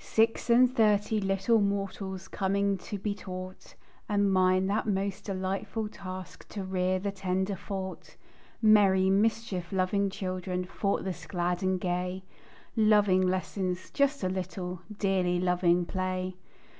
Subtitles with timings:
[0.00, 3.76] Six and thirty little mortals Coming to be taught;
[4.08, 8.16] And mine that most "delightful task To rear the tender thought."
[8.60, 12.24] Merry, mischief loving children, Thoughtless, glad and gay,
[12.74, 16.34] Loving lessons "just a little," Dearly loving play.